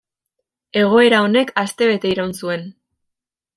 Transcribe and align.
Egoera 0.83 1.19
honek 1.27 1.53
astebete 1.65 2.11
iraun 2.17 2.35
zuen. 2.43 2.67